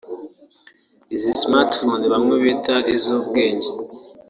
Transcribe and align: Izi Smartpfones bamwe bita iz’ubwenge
Izi 1.15 1.31
Smartpfones 1.41 2.09
bamwe 2.13 2.35
bita 2.43 2.75
iz’ubwenge 2.95 3.69